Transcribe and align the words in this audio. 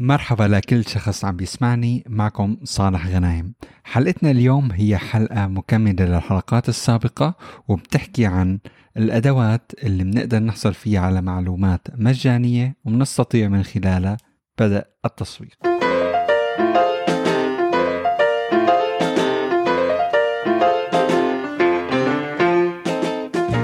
مرحبا 0.00 0.44
لكل 0.44 0.84
شخص 0.84 1.24
عم 1.24 1.36
بيسمعني 1.36 2.04
معكم 2.08 2.56
صالح 2.64 3.06
غنايم. 3.06 3.54
حلقتنا 3.84 4.30
اليوم 4.30 4.72
هي 4.72 4.98
حلقة 4.98 5.46
مكملة 5.46 6.04
للحلقات 6.04 6.68
السابقة 6.68 7.34
وبتحكي 7.68 8.26
عن 8.26 8.58
الأدوات 8.96 9.72
اللي 9.84 10.04
بنقدر 10.04 10.38
نحصل 10.38 10.74
فيها 10.74 11.00
على 11.00 11.22
معلومات 11.22 11.88
مجانية 11.94 12.76
وبنستطيع 12.84 13.48
من 13.48 13.62
خلالها 13.62 14.16
بدء 14.60 14.84
التسويق 15.04 15.56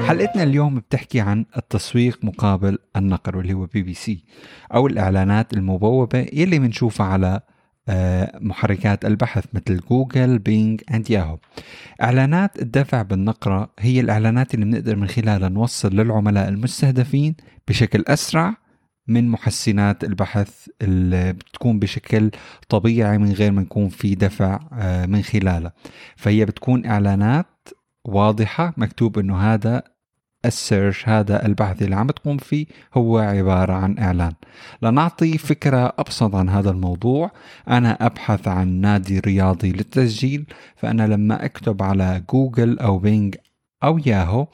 حلقتنا 0.06 0.42
اليوم 0.42 0.74
بتحكي 0.74 1.20
عن 1.20 1.44
التسويق 1.56 2.24
مقابل 2.24 2.78
النقر 2.96 3.36
واللي 3.36 3.54
هو 3.54 3.66
PPC 3.66 4.24
أو 4.74 4.86
الإعلانات 4.86 5.52
المبوبة 5.52 6.26
يلي 6.32 6.58
بنشوفها 6.58 7.06
على 7.06 7.40
آه، 7.88 8.38
محركات 8.40 9.04
البحث 9.04 9.44
مثل 9.52 9.80
جوجل 9.90 10.38
بينج 10.38 10.80
أند 10.94 11.10
ياهو. 11.10 11.38
إعلانات 12.02 12.62
الدفع 12.62 13.02
بالنقرة 13.02 13.72
هي 13.78 14.00
الإعلانات 14.00 14.54
اللي 14.54 14.64
بنقدر 14.64 14.96
من 14.96 15.08
خلالها 15.08 15.48
نوصل 15.48 15.96
للعملاء 15.96 16.48
المستهدفين 16.48 17.36
بشكل 17.68 18.04
أسرع 18.08 18.54
من 19.08 19.28
محسنات 19.28 20.04
البحث 20.04 20.68
اللي 20.82 21.32
بتكون 21.32 21.78
بشكل 21.78 22.30
طبيعي 22.68 23.18
من 23.18 23.32
غير 23.32 23.52
ما 23.52 23.62
يكون 23.62 23.88
في 23.88 24.14
دفع 24.14 24.60
آه، 24.72 25.06
من 25.06 25.22
خلالها. 25.22 25.72
فهي 26.16 26.44
بتكون 26.44 26.86
إعلانات 26.86 27.68
واضحة 28.04 28.74
مكتوب 28.76 29.18
إنه 29.18 29.36
هذا 29.38 29.95
ال 30.44 30.53
search 30.53 31.08
هذا 31.08 31.46
البحث 31.46 31.82
اللي 31.82 31.96
عم 31.96 32.06
تقوم 32.06 32.38
فيه 32.38 32.66
هو 32.94 33.18
عبارة 33.18 33.72
عن 33.72 33.98
إعلان. 33.98 34.32
لنعطي 34.82 35.38
فكرة 35.38 35.92
أبسط 35.98 36.34
عن 36.34 36.48
هذا 36.48 36.70
الموضوع. 36.70 37.30
أنا 37.68 38.06
أبحث 38.06 38.48
عن 38.48 38.68
نادي 38.68 39.18
رياضي 39.18 39.72
للتسجيل 39.72 40.46
فأنا 40.76 41.06
لما 41.06 41.44
أكتب 41.44 41.82
على 41.82 42.22
جوجل 42.30 42.78
أو 42.78 42.98
Bing 42.98 43.36
أو 43.84 43.98
ياهو 43.98 44.46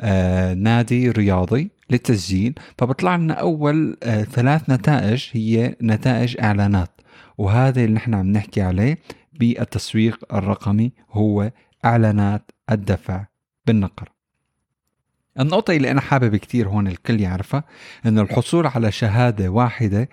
آه 0.00 0.54
نادي 0.54 1.10
رياضي 1.10 1.70
للتسجيل 1.90 2.54
فبطلع 2.78 3.16
لنا 3.16 3.34
أول 3.34 3.96
آه 4.02 4.22
ثلاث 4.22 4.70
نتائج 4.70 5.24
هي 5.32 5.76
نتائج 5.82 6.40
إعلانات. 6.40 6.90
وهذا 7.38 7.84
اللي 7.84 7.94
نحن 7.94 8.14
عم 8.14 8.32
نحكي 8.32 8.62
عليه 8.62 8.98
بالتسويق 9.40 10.34
الرقمي 10.34 10.92
هو 11.10 11.50
إعلانات 11.84 12.50
الدفع 12.70 13.26
بالنقر. 13.66 14.15
النقطة 15.40 15.76
اللي 15.76 15.90
أنا 15.90 16.00
حابب 16.00 16.36
كتير 16.36 16.68
هون 16.68 16.86
الكل 16.86 17.20
يعرفها 17.20 17.64
إنه 18.06 18.22
الحصول 18.22 18.66
على 18.66 18.92
شهادة 18.92 19.48
واحدة 19.48 20.08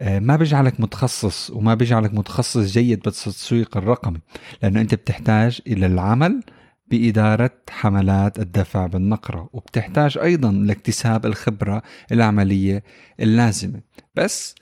آه، 0.00 0.18
ما 0.18 0.36
بيجعلك 0.36 0.80
متخصص 0.80 1.50
وما 1.50 1.74
بيجعلك 1.74 2.14
متخصص 2.14 2.72
جيد 2.72 3.00
بالتسويق 3.00 3.76
الرقمي 3.76 4.18
لأنه 4.62 4.80
أنت 4.80 4.94
بتحتاج 4.94 5.60
إلى 5.66 5.86
العمل 5.86 6.42
بإدارة 6.90 7.50
حملات 7.70 8.38
الدفع 8.38 8.86
بالنقرة 8.86 9.48
وبتحتاج 9.52 10.18
أيضا 10.18 10.52
لاكتساب 10.52 11.26
الخبرة 11.26 11.82
العملية 12.12 12.82
اللازمة. 13.20 13.80
بس 14.14 14.54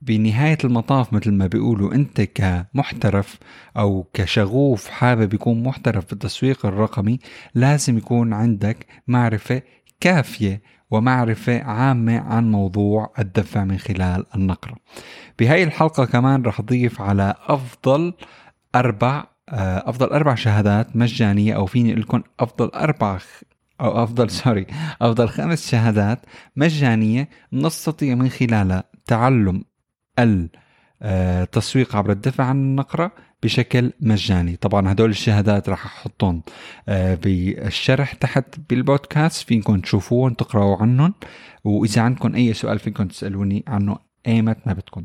بنهاية 0.00 0.58
المطاف 0.64 1.12
مثل 1.12 1.32
ما 1.32 1.46
بيقولوا 1.46 1.94
أنت 1.94 2.20
كمحترف 2.20 3.38
أو 3.76 4.06
كشغوف 4.14 4.88
حابب 4.88 5.34
يكون 5.34 5.62
محترف 5.62 6.06
في 6.06 6.12
التسويق 6.12 6.66
الرقمي 6.66 7.18
لازم 7.54 7.98
يكون 7.98 8.32
عندك 8.32 8.86
معرفة 9.06 9.62
كافية 10.00 10.62
ومعرفة 10.90 11.62
عامة 11.62 12.18
عن 12.18 12.50
موضوع 12.50 13.12
الدفع 13.18 13.64
من 13.64 13.78
خلال 13.78 14.24
النقرة 14.34 14.76
بهاي 15.38 15.62
الحلقة 15.62 16.04
كمان 16.04 16.42
رح 16.42 16.60
أضيف 16.60 17.00
على 17.00 17.34
أفضل 17.46 18.14
أربع 18.74 19.24
آه، 19.48 19.90
أفضل 19.90 20.06
أربع 20.06 20.34
شهادات 20.34 20.96
مجانية 20.96 21.54
أو 21.54 21.66
فيني 21.66 21.90
أقول 21.90 22.00
لكم 22.00 22.22
أفضل 22.40 22.68
أربع 22.68 23.18
أو 23.80 24.04
أفضل 24.04 24.30
سوري 24.40 24.66
أفضل 25.02 25.28
خمس 25.28 25.70
شهادات 25.70 26.18
مجانية 26.56 27.28
نستطيع 27.52 28.14
من 28.14 28.28
خلالها 28.28 28.84
تعلم 29.06 29.64
التسويق 30.18 31.96
عبر 31.96 32.12
الدفع 32.12 32.44
عن 32.44 32.56
النقرة 32.56 33.12
بشكل 33.42 33.92
مجاني. 34.00 34.56
طبعا 34.56 34.92
هدول 34.92 35.10
الشهادات 35.10 35.68
راح 35.68 35.86
أحطهم 35.86 36.42
آه، 36.88 37.14
بالشرح 37.14 38.12
تحت 38.12 38.44
بالبودكاست 38.70 39.48
فيكم 39.48 39.80
تشوفوهم 39.80 40.34
تقرأوا 40.34 40.76
عنهم. 40.76 41.14
وإذا 41.64 42.02
عندكم 42.02 42.34
أي 42.34 42.54
سؤال 42.54 42.78
فيكم 42.78 43.08
تسألوني 43.08 43.64
عنه 43.66 43.96
ايمت 44.26 44.58
ما 44.66 44.72
بدكم. 44.72 45.04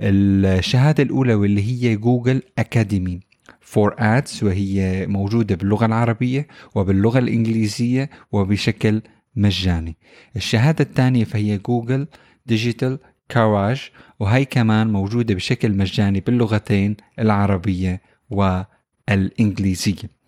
الشهادة 0.00 1.02
الأولى 1.02 1.34
واللي 1.34 1.62
هي 1.62 1.96
Google 1.96 2.42
Academy 2.58 3.20
for 3.60 3.94
Ads 3.98 4.44
وهي 4.44 5.06
موجودة 5.06 5.54
باللغة 5.54 5.86
العربية 5.86 6.48
وباللغة 6.74 7.18
الإنجليزية 7.18 8.10
وبشكل 8.32 9.02
مجاني. 9.36 9.96
الشهادة 10.36 10.84
الثانية 10.84 11.24
فهي 11.24 11.58
Google 11.58 12.06
Digital 12.46 12.98
Garage 13.30 13.90
وهي 14.20 14.44
كمان 14.44 14.92
موجودة 14.92 15.34
بشكل 15.34 15.72
مجاني 15.72 16.20
باللغتين 16.20 16.96
العربية 17.18 18.00
والإنجليزية. 18.30 20.20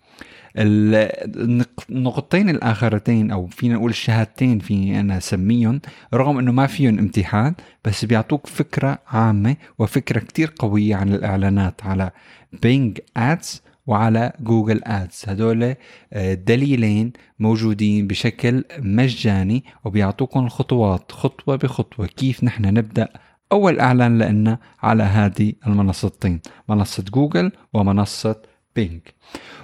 النقطتين 0.57 2.49
الآخرتين 2.49 3.31
أو 3.31 3.47
فينا 3.47 3.75
نقول 3.75 3.89
الشهادتين 3.89 4.59
فيني 4.59 4.99
أنا 4.99 5.17
أسميهم 5.17 5.81
رغم 6.13 6.37
أنه 6.37 6.51
ما 6.51 6.67
فيهم 6.67 6.99
امتحان 6.99 7.53
بس 7.85 8.05
بيعطوك 8.05 8.47
فكرة 8.47 8.99
عامة 9.07 9.55
وفكرة 9.79 10.19
كتير 10.19 10.53
قوية 10.59 10.95
عن 10.95 11.13
الإعلانات 11.13 11.85
على 11.85 12.11
Bing 12.61 12.99
Ads 13.17 13.61
وعلى 13.87 14.33
Google 14.39 14.81
Ads. 14.83 15.23
هدول 15.27 15.75
آه، 16.13 16.33
دليلين 16.33 17.13
موجودين 17.39 18.07
بشكل 18.07 18.63
مجاني 18.79 19.63
وبيعطوكم 19.85 20.45
الخطوات 20.45 21.11
خطوة 21.11 21.55
بخطوة 21.55 22.07
كيف 22.07 22.43
نحن 22.43 22.65
نبدأ 22.65 23.07
أول 23.51 23.79
إعلان 23.79 24.17
لنا 24.21 24.59
على 24.83 25.03
هذه 25.03 25.53
المنصتين 25.67 26.41
منصة 26.69 27.03
جوجل 27.13 27.51
ومنصة 27.73 28.41
بينك. 28.75 29.13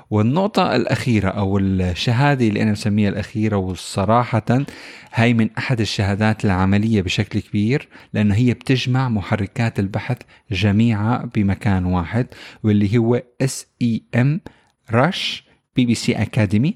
والنقطة 0.10 0.76
الأخيرة 0.76 1.30
أو 1.30 1.58
الشهادة 1.58 2.48
اللي 2.48 2.64
أنا 2.64 2.72
بسميها 2.72 3.10
الأخيرة 3.10 3.58
وصراحة 3.58 4.66
هاي 5.14 5.34
من 5.34 5.50
أحد 5.58 5.82
الشهادات 5.82 6.46
العملية 6.46 7.02
بشكل 7.02 7.40
كبير 7.40 7.88
لأنه 8.14 8.36
هي 8.36 8.54
بتجمع 8.54 9.10
محركات 9.10 9.80
البحث 9.80 10.18
جميعها 10.52 11.30
بمكان 11.36 11.86
واحد 11.86 12.28
واللي 12.64 12.98
هو 12.98 13.24
SEMrush 13.44 16.14
Academy 16.16 16.76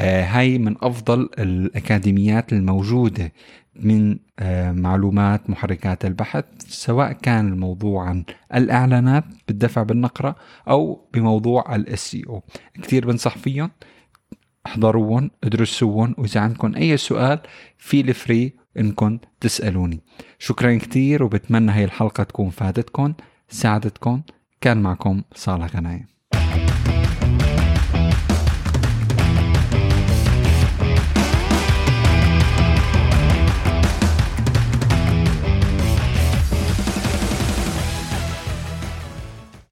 هاي 0.00 0.58
من 0.58 0.76
أفضل 0.82 1.28
الأكاديميات 1.38 2.52
الموجودة 2.52 3.32
من 3.76 4.18
آه، 4.38 4.72
معلومات 4.72 5.50
محركات 5.50 6.04
البحث 6.04 6.44
سواء 6.58 7.12
كان 7.12 7.52
الموضوع 7.52 8.08
عن 8.08 8.24
الإعلانات 8.54 9.24
بالدفع 9.48 9.82
بالنقرة 9.82 10.36
أو 10.68 11.08
بموضوع 11.14 11.74
ال 11.76 12.16
SEO 12.28 12.42
كثير 12.82 13.06
بنصح 13.06 13.38
فيهم 13.38 13.70
احضروهم 14.66 15.30
ادرسوهم 15.44 16.14
وإذا 16.18 16.40
عندكم 16.40 16.74
أي 16.74 16.96
سؤال 16.96 17.38
feel 17.78 18.00
free 18.00 18.52
إنكم 18.78 19.18
تسألوني. 19.40 20.00
شكرا 20.38 20.74
كثير 20.74 21.22
وبتمنى 21.22 21.72
هاي 21.72 21.84
الحلقة 21.84 22.24
تكون 22.24 22.50
فادتكم 22.50 23.14
ساعدتكم 23.48 24.22
كان 24.60 24.82
معكم 24.82 25.22
صالح 25.34 25.76
غنايم 25.76 26.11